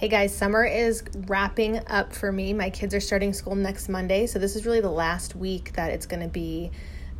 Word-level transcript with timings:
Hey 0.00 0.08
guys, 0.08 0.34
summer 0.34 0.64
is 0.64 1.02
wrapping 1.26 1.86
up 1.88 2.14
for 2.14 2.32
me. 2.32 2.54
My 2.54 2.70
kids 2.70 2.94
are 2.94 3.00
starting 3.00 3.34
school 3.34 3.54
next 3.54 3.90
Monday, 3.90 4.26
so 4.26 4.38
this 4.38 4.56
is 4.56 4.64
really 4.64 4.80
the 4.80 4.88
last 4.90 5.36
week 5.36 5.74
that 5.74 5.90
it's 5.90 6.06
going 6.06 6.22
to 6.22 6.28
be 6.28 6.70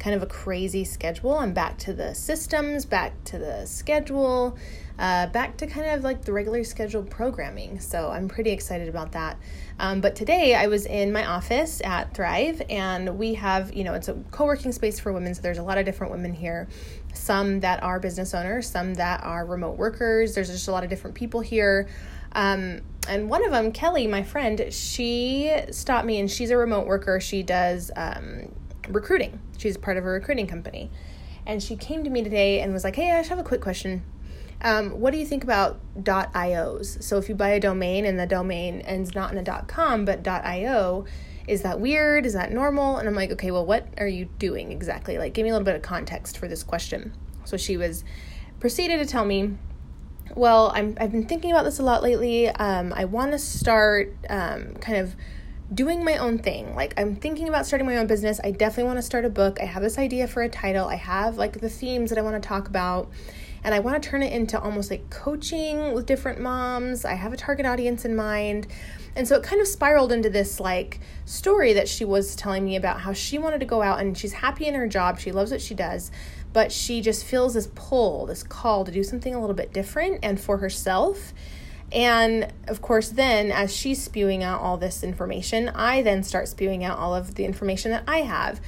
kind 0.00 0.16
of 0.16 0.22
a 0.22 0.26
crazy 0.26 0.82
schedule. 0.82 1.34
I'm 1.34 1.52
back 1.52 1.76
to 1.80 1.92
the 1.92 2.14
systems, 2.14 2.86
back 2.86 3.12
to 3.24 3.38
the 3.38 3.66
schedule, 3.66 4.56
uh, 4.98 5.26
back 5.26 5.58
to 5.58 5.66
kind 5.66 5.90
of 5.90 6.02
like 6.02 6.24
the 6.24 6.32
regular 6.32 6.64
scheduled 6.64 7.10
programming. 7.10 7.78
So 7.80 8.08
I'm 8.08 8.26
pretty 8.26 8.50
excited 8.50 8.88
about 8.88 9.12
that. 9.12 9.38
Um, 9.78 10.00
but 10.00 10.16
today 10.16 10.54
I 10.54 10.68
was 10.68 10.86
in 10.86 11.12
my 11.12 11.26
office 11.26 11.82
at 11.84 12.14
Thrive, 12.14 12.62
and 12.70 13.18
we 13.18 13.34
have, 13.34 13.74
you 13.74 13.84
know, 13.84 13.92
it's 13.92 14.08
a 14.08 14.14
co 14.30 14.46
working 14.46 14.72
space 14.72 14.98
for 14.98 15.12
women. 15.12 15.34
So 15.34 15.42
there's 15.42 15.58
a 15.58 15.62
lot 15.62 15.76
of 15.76 15.84
different 15.84 16.12
women 16.12 16.32
here, 16.32 16.66
some 17.12 17.60
that 17.60 17.82
are 17.82 18.00
business 18.00 18.34
owners, 18.34 18.68
some 18.68 18.94
that 18.94 19.22
are 19.22 19.44
remote 19.44 19.76
workers. 19.76 20.34
There's 20.34 20.48
just 20.48 20.68
a 20.68 20.72
lot 20.72 20.82
of 20.82 20.88
different 20.88 21.14
people 21.14 21.40
here. 21.40 21.88
Um, 22.32 22.80
and 23.08 23.28
one 23.28 23.44
of 23.44 23.50
them, 23.50 23.72
Kelly, 23.72 24.06
my 24.06 24.22
friend, 24.22 24.72
she 24.72 25.52
stopped 25.72 26.06
me 26.06 26.20
and 26.20 26.30
she's 26.30 26.50
a 26.50 26.56
remote 26.56 26.86
worker. 26.86 27.20
She 27.20 27.42
does 27.42 27.90
um, 27.96 28.52
recruiting, 28.94 29.40
she's 29.58 29.76
part 29.76 29.96
of 29.96 30.04
a 30.04 30.08
recruiting 30.08 30.46
company. 30.46 30.90
And 31.46 31.62
she 31.62 31.76
came 31.76 32.04
to 32.04 32.10
me 32.10 32.22
today 32.22 32.60
and 32.60 32.72
was 32.72 32.84
like, 32.84 32.96
Hey, 32.96 33.10
I 33.10 33.22
have 33.22 33.38
a 33.38 33.42
quick 33.42 33.60
question. 33.60 34.04
Um, 34.62 35.00
what 35.00 35.12
do 35.12 35.18
you 35.18 35.24
think 35.24 35.42
about 35.42 35.80
.ios? 35.96 37.02
So 37.02 37.16
if 37.16 37.28
you 37.28 37.34
buy 37.34 37.50
a 37.50 37.60
domain 37.60 38.04
and 38.04 38.18
the 38.18 38.26
domain 38.26 38.82
ends 38.82 39.14
not 39.14 39.32
in 39.32 39.38
a 39.38 39.64
.com 39.66 40.04
but 40.04 40.26
.io, 40.26 41.06
is 41.48 41.62
that 41.62 41.80
weird? 41.80 42.26
Is 42.26 42.34
that 42.34 42.52
normal? 42.52 42.98
And 42.98 43.08
I'm 43.08 43.14
like, 43.14 43.32
okay, 43.32 43.50
well, 43.50 43.64
what 43.64 43.88
are 43.98 44.06
you 44.06 44.26
doing 44.38 44.70
exactly? 44.70 45.16
Like, 45.18 45.32
give 45.32 45.44
me 45.44 45.50
a 45.50 45.52
little 45.52 45.64
bit 45.64 45.76
of 45.76 45.82
context 45.82 46.36
for 46.36 46.46
this 46.46 46.62
question. 46.62 47.14
So 47.44 47.56
she 47.56 47.76
was 47.76 48.04
proceeded 48.60 48.98
to 48.98 49.06
tell 49.06 49.24
me 49.24 49.56
well, 50.36 50.70
I'm, 50.74 50.96
I've 51.00 51.12
been 51.12 51.26
thinking 51.26 51.50
about 51.50 51.64
this 51.64 51.78
a 51.78 51.82
lot 51.82 52.02
lately. 52.02 52.48
Um, 52.48 52.92
I 52.94 53.04
want 53.04 53.32
to 53.32 53.38
start 53.38 54.14
um, 54.28 54.74
kind 54.74 54.98
of 54.98 55.16
doing 55.72 56.04
my 56.04 56.16
own 56.16 56.38
thing. 56.38 56.74
Like, 56.74 56.94
I'm 56.98 57.16
thinking 57.16 57.48
about 57.48 57.66
starting 57.66 57.86
my 57.86 57.96
own 57.96 58.06
business. 58.06 58.40
I 58.42 58.50
definitely 58.50 58.84
want 58.84 58.98
to 58.98 59.02
start 59.02 59.24
a 59.24 59.30
book. 59.30 59.58
I 59.60 59.64
have 59.64 59.82
this 59.82 59.98
idea 59.98 60.26
for 60.26 60.42
a 60.42 60.48
title. 60.48 60.88
I 60.88 60.96
have 60.96 61.36
like 61.36 61.60
the 61.60 61.68
themes 61.68 62.10
that 62.10 62.18
I 62.18 62.22
want 62.22 62.42
to 62.42 62.46
talk 62.46 62.68
about. 62.68 63.10
And 63.62 63.74
I 63.74 63.80
want 63.80 64.02
to 64.02 64.08
turn 64.08 64.22
it 64.22 64.32
into 64.32 64.58
almost 64.58 64.90
like 64.90 65.10
coaching 65.10 65.92
with 65.92 66.06
different 66.06 66.40
moms. 66.40 67.04
I 67.04 67.12
have 67.12 67.32
a 67.32 67.36
target 67.36 67.66
audience 67.66 68.04
in 68.04 68.16
mind. 68.16 68.66
And 69.14 69.28
so 69.28 69.36
it 69.36 69.42
kind 69.42 69.60
of 69.60 69.68
spiraled 69.68 70.12
into 70.12 70.30
this 70.30 70.60
like 70.60 71.00
story 71.26 71.74
that 71.74 71.88
she 71.88 72.04
was 72.04 72.34
telling 72.34 72.64
me 72.64 72.76
about 72.76 73.00
how 73.00 73.12
she 73.12 73.36
wanted 73.36 73.60
to 73.60 73.66
go 73.66 73.82
out 73.82 74.00
and 74.00 74.16
she's 74.16 74.32
happy 74.32 74.66
in 74.66 74.74
her 74.74 74.88
job. 74.88 75.18
She 75.18 75.30
loves 75.30 75.50
what 75.50 75.60
she 75.60 75.74
does 75.74 76.10
but 76.52 76.72
she 76.72 77.00
just 77.00 77.24
feels 77.24 77.54
this 77.54 77.68
pull, 77.74 78.26
this 78.26 78.42
call 78.42 78.84
to 78.84 78.90
do 78.90 79.02
something 79.02 79.34
a 79.34 79.40
little 79.40 79.54
bit 79.54 79.72
different 79.72 80.18
and 80.22 80.40
for 80.40 80.58
herself. 80.58 81.32
And 81.92 82.52
of 82.68 82.80
course, 82.80 83.08
then 83.08 83.50
as 83.50 83.74
she's 83.74 84.02
spewing 84.02 84.42
out 84.44 84.60
all 84.60 84.76
this 84.76 85.02
information, 85.02 85.68
I 85.70 86.02
then 86.02 86.22
start 86.22 86.48
spewing 86.48 86.84
out 86.84 86.98
all 86.98 87.14
of 87.14 87.34
the 87.34 87.44
information 87.44 87.90
that 87.90 88.04
I 88.06 88.18
have. 88.18 88.60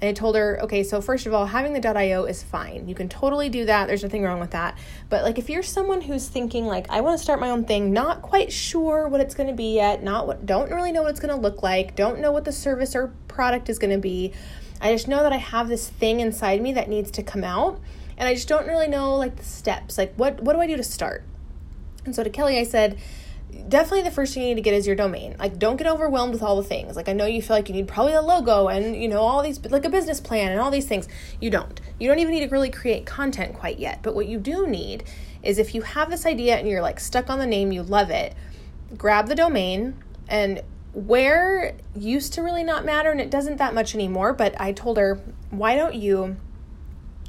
And 0.00 0.10
I 0.10 0.12
told 0.12 0.36
her, 0.36 0.60
okay, 0.62 0.82
so 0.82 1.00
first 1.00 1.24
of 1.24 1.32
all, 1.32 1.46
having 1.46 1.72
the 1.72 1.88
.io 1.88 2.24
is 2.24 2.42
fine. 2.42 2.86
You 2.86 2.94
can 2.94 3.08
totally 3.08 3.48
do 3.48 3.64
that. 3.64 3.86
There's 3.86 4.02
nothing 4.02 4.22
wrong 4.22 4.40
with 4.40 4.50
that. 4.50 4.76
But 5.08 5.24
like 5.24 5.38
if 5.38 5.48
you're 5.48 5.62
someone 5.62 6.02
who's 6.02 6.28
thinking 6.28 6.66
like 6.66 6.86
I 6.90 7.00
want 7.00 7.16
to 7.16 7.22
start 7.22 7.40
my 7.40 7.48
own 7.48 7.64
thing, 7.64 7.94
not 7.94 8.20
quite 8.20 8.52
sure 8.52 9.08
what 9.08 9.22
it's 9.22 9.34
going 9.34 9.48
to 9.48 9.54
be 9.54 9.74
yet, 9.74 10.02
not 10.02 10.26
what 10.26 10.44
don't 10.44 10.70
really 10.70 10.92
know 10.92 11.02
what 11.02 11.12
it's 11.12 11.20
going 11.20 11.34
to 11.34 11.40
look 11.40 11.62
like, 11.62 11.96
don't 11.96 12.20
know 12.20 12.30
what 12.30 12.44
the 12.44 12.52
service 12.52 12.94
or 12.94 13.14
product 13.26 13.70
is 13.70 13.78
going 13.78 13.92
to 13.92 13.98
be, 13.98 14.34
I 14.82 14.92
just 14.92 15.08
know 15.08 15.22
that 15.22 15.32
I 15.32 15.38
have 15.38 15.68
this 15.68 15.88
thing 15.88 16.20
inside 16.20 16.60
me 16.60 16.74
that 16.74 16.90
needs 16.90 17.10
to 17.12 17.22
come 17.22 17.42
out. 17.42 17.80
And 18.18 18.28
I 18.28 18.34
just 18.34 18.48
don't 18.48 18.66
really 18.66 18.88
know 18.88 19.16
like 19.16 19.36
the 19.36 19.44
steps. 19.44 19.96
Like 19.96 20.14
what 20.16 20.42
what 20.42 20.52
do 20.52 20.60
I 20.60 20.66
do 20.66 20.76
to 20.76 20.84
start? 20.84 21.24
And 22.06 22.14
so 22.14 22.24
to 22.24 22.30
Kelly 22.30 22.58
I 22.58 22.62
said, 22.64 22.98
definitely 23.68 24.02
the 24.02 24.10
first 24.10 24.34
thing 24.34 24.42
you 24.42 24.48
need 24.50 24.56
to 24.56 24.62
get 24.62 24.74
is 24.74 24.86
your 24.86 24.96
domain. 24.96 25.36
Like 25.38 25.58
don't 25.58 25.76
get 25.76 25.86
overwhelmed 25.86 26.32
with 26.32 26.42
all 26.42 26.56
the 26.56 26.66
things. 26.66 26.96
Like 26.96 27.08
I 27.08 27.12
know 27.12 27.26
you 27.26 27.42
feel 27.42 27.56
like 27.56 27.68
you 27.68 27.74
need 27.74 27.88
probably 27.88 28.14
a 28.14 28.22
logo 28.22 28.68
and 28.68 28.96
you 28.96 29.08
know 29.08 29.20
all 29.20 29.42
these 29.42 29.64
like 29.66 29.84
a 29.84 29.90
business 29.90 30.20
plan 30.20 30.52
and 30.52 30.60
all 30.60 30.70
these 30.70 30.86
things. 30.86 31.08
You 31.40 31.50
don't. 31.50 31.80
You 31.98 32.08
don't 32.08 32.18
even 32.18 32.32
need 32.32 32.46
to 32.46 32.48
really 32.48 32.70
create 32.70 33.06
content 33.06 33.54
quite 33.54 33.78
yet. 33.78 34.02
But 34.02 34.14
what 34.14 34.26
you 34.26 34.38
do 34.38 34.66
need 34.66 35.04
is 35.42 35.58
if 35.58 35.74
you 35.74 35.82
have 35.82 36.10
this 36.10 36.26
idea 36.26 36.56
and 36.56 36.68
you're 36.68 36.82
like 36.82 37.00
stuck 37.00 37.30
on 37.30 37.38
the 37.38 37.46
name, 37.46 37.72
you 37.72 37.82
love 37.82 38.10
it, 38.10 38.34
grab 38.96 39.28
the 39.28 39.34
domain 39.34 40.02
and 40.28 40.62
where 40.92 41.76
used 41.94 42.32
to 42.32 42.42
really 42.42 42.64
not 42.64 42.84
matter 42.84 43.10
and 43.10 43.20
it 43.20 43.30
doesn't 43.30 43.58
that 43.58 43.74
much 43.74 43.94
anymore, 43.94 44.32
but 44.32 44.58
I 44.60 44.72
told 44.72 44.96
her, 44.96 45.20
why 45.50 45.76
don't 45.76 45.94
you 45.94 46.36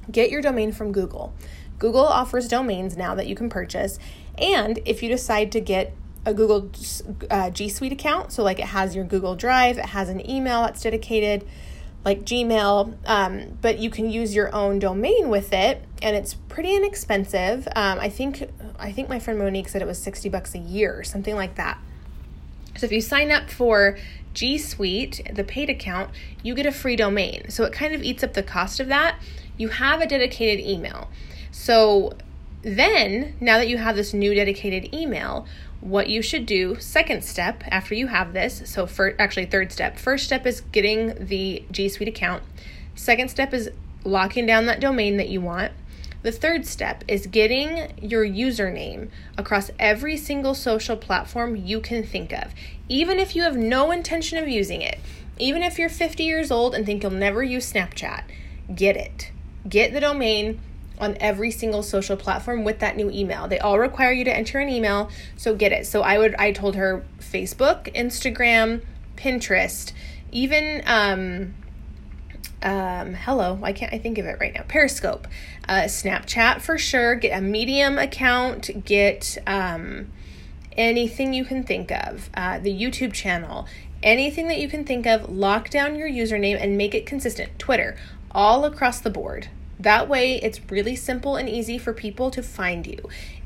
get 0.09 0.31
your 0.31 0.41
domain 0.41 0.71
from 0.71 0.93
Google? 0.93 1.33
Google 1.79 2.05
offers 2.05 2.47
domains 2.47 2.97
now 2.97 3.15
that 3.15 3.27
you 3.27 3.35
can 3.35 3.49
purchase. 3.49 3.99
And 4.37 4.79
if 4.85 5.01
you 5.01 5.09
decide 5.09 5.51
to 5.53 5.59
get 5.59 5.93
a 6.25 6.33
Google 6.33 6.69
uh, 7.29 7.49
G 7.51 7.69
Suite 7.69 7.93
account, 7.93 8.31
so 8.31 8.43
like 8.43 8.59
it 8.59 8.65
has 8.67 8.95
your 8.95 9.05
Google 9.05 9.35
Drive, 9.35 9.77
it 9.77 9.85
has 9.85 10.09
an 10.09 10.27
email 10.29 10.63
that's 10.63 10.81
dedicated, 10.81 11.47
like 12.03 12.21
Gmail, 12.21 12.95
um, 13.05 13.57
but 13.61 13.79
you 13.79 13.89
can 13.89 14.09
use 14.09 14.35
your 14.35 14.53
own 14.53 14.79
domain 14.79 15.29
with 15.29 15.53
it, 15.53 15.83
and 16.01 16.15
it's 16.15 16.33
pretty 16.33 16.75
inexpensive. 16.75 17.67
Um, 17.75 17.99
I 17.99 18.09
think 18.09 18.49
I 18.79 18.91
think 18.91 19.09
my 19.09 19.19
friend 19.19 19.39
Monique 19.39 19.69
said 19.69 19.81
it 19.81 19.87
was 19.87 19.97
sixty 19.97 20.29
bucks 20.29 20.53
a 20.53 20.59
year 20.59 20.97
or 20.97 21.03
something 21.03 21.35
like 21.35 21.55
that. 21.55 21.79
So 22.77 22.85
if 22.85 22.91
you 22.91 23.01
sign 23.01 23.31
up 23.31 23.49
for 23.49 23.97
G 24.33 24.57
Suite, 24.57 25.21
the 25.33 25.43
paid 25.43 25.69
account, 25.69 26.11
you 26.43 26.53
get 26.53 26.65
a 26.65 26.71
free 26.71 26.95
domain. 26.95 27.49
So 27.49 27.63
it 27.63 27.73
kind 27.73 27.95
of 27.95 28.03
eats 28.03 28.23
up 28.23 28.33
the 28.33 28.43
cost 28.43 28.79
of 28.79 28.87
that. 28.87 29.19
You 29.57 29.69
have 29.69 29.99
a 29.99 30.07
dedicated 30.07 30.63
email. 30.63 31.09
So 31.51 32.13
then, 32.61 33.35
now 33.39 33.57
that 33.57 33.67
you 33.67 33.77
have 33.77 33.95
this 33.95 34.13
new 34.13 34.33
dedicated 34.33 34.93
email, 34.93 35.45
what 35.79 36.09
you 36.09 36.21
should 36.21 36.45
do, 36.45 36.79
second 36.79 37.23
step 37.23 37.63
after 37.67 37.93
you 37.93 38.07
have 38.07 38.33
this, 38.33 38.63
so 38.65 38.87
for 38.87 39.15
actually 39.19 39.45
third 39.45 39.71
step. 39.71 39.97
First 39.97 40.25
step 40.25 40.45
is 40.45 40.61
getting 40.61 41.13
the 41.27 41.63
G 41.71 41.87
Suite 41.87 42.09
account. 42.09 42.43
Second 42.95 43.29
step 43.29 43.53
is 43.53 43.69
locking 44.03 44.45
down 44.45 44.65
that 44.65 44.79
domain 44.79 45.17
that 45.17 45.29
you 45.29 45.41
want. 45.41 45.71
The 46.23 46.31
third 46.31 46.65
step 46.65 47.03
is 47.07 47.27
getting 47.27 47.93
your 48.01 48.25
username 48.25 49.09
across 49.37 49.69
every 49.77 50.17
single 50.17 50.55
social 50.55 50.97
platform 50.97 51.55
you 51.55 51.79
can 51.79 52.03
think 52.03 52.33
of, 52.33 52.53
even 52.89 53.19
if 53.19 53.35
you 53.35 53.43
have 53.43 53.55
no 53.55 53.91
intention 53.91 54.37
of 54.37 54.49
using 54.49 54.81
it. 54.81 54.99
Even 55.37 55.61
if 55.61 55.77
you're 55.77 55.89
50 55.89 56.23
years 56.23 56.49
old 56.49 56.73
and 56.73 56.85
think 56.85 57.03
you'll 57.03 57.11
never 57.11 57.43
use 57.43 57.71
Snapchat, 57.71 58.23
get 58.73 58.97
it. 58.97 59.31
Get 59.69 59.93
the 59.93 59.99
domain 59.99 60.59
on 60.99 61.17
every 61.19 61.51
single 61.51 61.83
social 61.83 62.17
platform 62.17 62.63
with 62.63 62.79
that 62.79 62.95
new 62.97 63.09
email. 63.09 63.47
They 63.47 63.59
all 63.59 63.79
require 63.79 64.11
you 64.11 64.23
to 64.25 64.35
enter 64.35 64.59
an 64.59 64.69
email, 64.69 65.09
so 65.35 65.55
get 65.55 65.71
it. 65.71 65.85
So 65.85 66.01
I 66.01 66.17
would 66.17 66.35
I 66.35 66.51
told 66.51 66.75
her 66.75 67.05
Facebook, 67.19 67.93
Instagram, 67.93 68.83
Pinterest, 69.15 69.93
even 70.31 70.83
um 70.85 71.53
um, 72.61 73.13
hello, 73.13 73.53
why 73.53 73.71
can't 73.71 73.93
I 73.93 73.99
think 73.99 74.17
of 74.17 74.25
it 74.25 74.37
right 74.39 74.53
now? 74.53 74.63
Periscope, 74.67 75.27
uh, 75.69 75.83
Snapchat 75.83 76.61
for 76.61 76.77
sure. 76.77 77.15
Get 77.15 77.37
a 77.37 77.41
Medium 77.41 77.97
account. 77.97 78.83
Get 78.83 79.37
um, 79.45 80.11
anything 80.75 81.33
you 81.33 81.45
can 81.45 81.63
think 81.63 81.91
of. 81.91 82.29
Uh, 82.33 82.59
the 82.59 82.73
YouTube 82.73 83.13
channel, 83.13 83.67
anything 84.01 84.47
that 84.47 84.59
you 84.59 84.67
can 84.67 84.85
think 84.85 85.05
of. 85.05 85.29
Lock 85.29 85.69
down 85.69 85.95
your 85.95 86.09
username 86.09 86.57
and 86.59 86.77
make 86.77 86.95
it 86.95 87.05
consistent. 87.05 87.57
Twitter, 87.59 87.95
all 88.31 88.65
across 88.65 88.99
the 88.99 89.11
board. 89.11 89.49
That 89.79 90.09
way, 90.09 90.35
it's 90.35 90.59
really 90.69 90.95
simple 90.95 91.35
and 91.35 91.47
easy 91.47 91.77
for 91.77 91.93
people 91.93 92.31
to 92.31 92.41
find 92.41 92.85
you. 92.85 92.97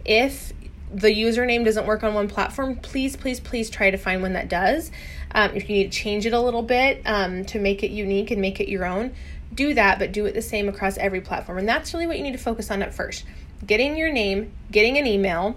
If 0.06 0.54
the 0.94 1.10
username 1.10 1.64
doesn't 1.64 1.86
work 1.86 2.04
on 2.04 2.14
one 2.14 2.28
platform, 2.28 2.76
please, 2.78 3.16
please, 3.16 3.40
please 3.40 3.70
try 3.70 3.92
to 3.92 3.98
find 3.98 4.22
one 4.22 4.34
that 4.34 4.50
does. 4.50 4.92
Um, 5.34 5.52
if 5.54 5.70
you 5.70 5.78
need 5.78 5.92
to 5.92 5.98
change 5.98 6.26
it 6.26 6.34
a 6.34 6.40
little 6.40 6.64
bit 6.64 7.02
um, 7.06 7.46
to 7.46 7.60
make 7.60 7.84
it 7.84 7.92
unique 7.92 8.32
and 8.32 8.42
make 8.42 8.60
it 8.60 8.70
your 8.70 8.86
own, 8.86 9.14
do 9.54 9.74
that, 9.74 10.00
but 10.00 10.12
do 10.12 10.26
it 10.26 10.34
the 10.34 10.42
same 10.42 10.70
across 10.70 10.98
every 10.98 11.22
platform. 11.22 11.58
And 11.58 11.68
that's 11.68 11.94
really 11.94 12.08
what 12.08 12.18
you 12.18 12.24
need 12.24 12.34
to 12.34 12.38
focus 12.38 12.72
on 12.72 12.82
at 12.82 12.94
first 12.94 13.26
getting 13.66 13.96
your 13.96 14.12
name, 14.12 14.52
getting 14.72 14.98
an 14.98 15.06
email, 15.06 15.56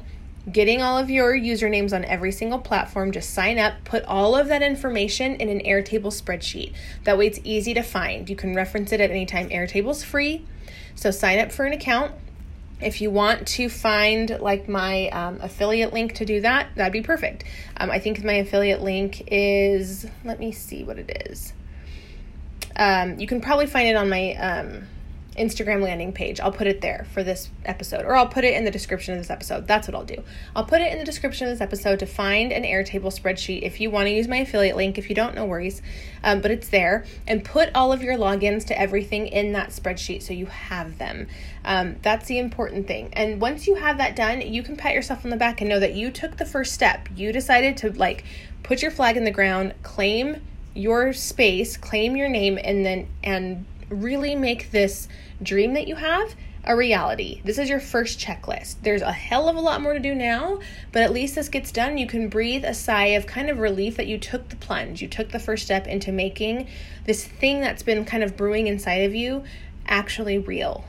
getting 0.50 0.82
all 0.82 0.98
of 0.98 1.10
your 1.10 1.32
usernames 1.34 1.92
on 1.92 2.04
every 2.04 2.32
single 2.32 2.58
platform. 2.58 3.12
Just 3.12 3.30
sign 3.30 3.58
up, 3.58 3.74
put 3.84 4.04
all 4.04 4.36
of 4.36 4.48
that 4.48 4.62
information 4.62 5.34
in 5.36 5.48
an 5.48 5.60
Airtable 5.60 6.12
spreadsheet. 6.12 6.72
That 7.04 7.16
way 7.16 7.26
it's 7.26 7.40
easy 7.44 7.74
to 7.74 7.82
find. 7.82 8.28
You 8.28 8.36
can 8.36 8.54
reference 8.54 8.92
it 8.92 9.00
at 9.00 9.10
any 9.10 9.26
time. 9.26 9.48
Airtable's 9.48 10.04
free. 10.04 10.44
So 10.94 11.10
sign 11.10 11.38
up 11.38 11.50
for 11.50 11.64
an 11.64 11.72
account 11.72 12.12
if 12.80 13.00
you 13.00 13.10
want 13.10 13.46
to 13.46 13.68
find 13.68 14.38
like 14.40 14.68
my 14.68 15.08
um, 15.08 15.38
affiliate 15.40 15.92
link 15.92 16.14
to 16.14 16.24
do 16.24 16.40
that, 16.40 16.68
that'd 16.76 16.92
be 16.92 17.02
perfect. 17.02 17.44
Um, 17.76 17.90
I 17.90 17.98
think 17.98 18.22
my 18.24 18.34
affiliate 18.34 18.82
link 18.82 19.22
is, 19.28 20.06
let 20.24 20.38
me 20.38 20.52
see 20.52 20.84
what 20.84 20.98
it 20.98 21.28
is. 21.30 21.52
Um, 22.76 23.18
you 23.18 23.26
can 23.26 23.40
probably 23.40 23.66
find 23.66 23.88
it 23.88 23.96
on 23.96 24.08
my 24.08 24.34
um, 24.34 24.88
Instagram 25.36 25.82
landing 25.82 26.12
page. 26.12 26.40
I'll 26.40 26.52
put 26.52 26.66
it 26.66 26.80
there 26.80 27.06
for 27.12 27.22
this 27.22 27.50
episode, 27.64 28.04
or 28.04 28.16
I'll 28.16 28.28
put 28.28 28.44
it 28.44 28.54
in 28.54 28.64
the 28.64 28.70
description 28.70 29.14
of 29.14 29.20
this 29.20 29.30
episode. 29.30 29.66
That's 29.66 29.88
what 29.88 29.94
I'll 29.94 30.04
do. 30.04 30.22
I'll 30.54 30.64
put 30.64 30.80
it 30.80 30.92
in 30.92 30.98
the 30.98 31.04
description 31.04 31.46
of 31.46 31.52
this 31.52 31.60
episode 31.60 31.98
to 32.00 32.06
find 32.06 32.52
an 32.52 32.62
Airtable 32.62 33.12
spreadsheet. 33.12 33.62
If 33.62 33.80
you 33.80 33.90
want 33.90 34.06
to 34.06 34.10
use 34.10 34.28
my 34.28 34.38
affiliate 34.38 34.76
link, 34.76 34.98
if 34.98 35.08
you 35.08 35.14
don't, 35.14 35.34
no 35.34 35.44
worries. 35.44 35.82
Um, 36.22 36.40
but 36.40 36.50
it's 36.50 36.68
there, 36.68 37.04
and 37.26 37.44
put 37.44 37.70
all 37.74 37.92
of 37.92 38.02
your 38.02 38.16
logins 38.16 38.64
to 38.66 38.78
everything 38.78 39.26
in 39.26 39.52
that 39.52 39.70
spreadsheet 39.70 40.22
so 40.22 40.32
you 40.32 40.46
have 40.46 40.98
them. 40.98 41.26
Um, 41.64 41.96
that's 42.02 42.28
the 42.28 42.38
important 42.38 42.86
thing. 42.86 43.10
And 43.12 43.40
once 43.40 43.66
you 43.66 43.74
have 43.74 43.98
that 43.98 44.16
done, 44.16 44.40
you 44.40 44.62
can 44.62 44.76
pat 44.76 44.94
yourself 44.94 45.24
on 45.24 45.30
the 45.30 45.36
back 45.36 45.60
and 45.60 45.68
know 45.68 45.80
that 45.80 45.94
you 45.94 46.10
took 46.10 46.36
the 46.36 46.46
first 46.46 46.72
step. 46.72 47.08
You 47.16 47.32
decided 47.32 47.76
to 47.78 47.92
like 47.92 48.24
put 48.62 48.82
your 48.82 48.90
flag 48.90 49.16
in 49.16 49.24
the 49.24 49.30
ground, 49.30 49.74
claim 49.82 50.40
your 50.74 51.12
space, 51.12 51.76
claim 51.76 52.16
your 52.16 52.28
name, 52.28 52.58
and 52.62 52.84
then 52.84 53.06
and 53.22 53.64
really 53.94 54.34
make 54.34 54.70
this 54.70 55.08
dream 55.42 55.74
that 55.74 55.88
you 55.88 55.96
have 55.96 56.34
a 56.66 56.74
reality. 56.74 57.40
This 57.44 57.58
is 57.58 57.68
your 57.68 57.80
first 57.80 58.18
checklist. 58.18 58.76
There's 58.82 59.02
a 59.02 59.12
hell 59.12 59.48
of 59.48 59.56
a 59.56 59.60
lot 59.60 59.82
more 59.82 59.92
to 59.92 60.00
do 60.00 60.14
now, 60.14 60.60
but 60.92 61.02
at 61.02 61.12
least 61.12 61.34
this 61.34 61.48
gets 61.48 61.70
done. 61.70 61.98
You 61.98 62.06
can 62.06 62.28
breathe 62.28 62.64
a 62.64 62.74
sigh 62.74 63.08
of 63.08 63.26
kind 63.26 63.50
of 63.50 63.58
relief 63.58 63.96
that 63.96 64.06
you 64.06 64.18
took 64.18 64.48
the 64.48 64.56
plunge. 64.56 65.02
You 65.02 65.08
took 65.08 65.30
the 65.30 65.38
first 65.38 65.64
step 65.64 65.86
into 65.86 66.10
making 66.10 66.68
this 67.04 67.24
thing 67.24 67.60
that's 67.60 67.82
been 67.82 68.04
kind 68.04 68.22
of 68.22 68.36
brewing 68.36 68.66
inside 68.66 69.02
of 69.02 69.14
you 69.14 69.44
actually 69.86 70.38
real. 70.38 70.84